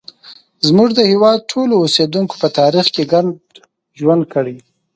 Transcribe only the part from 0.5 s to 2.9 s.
زموږ د هېواد ټولو اوسیدونکو په تاریخ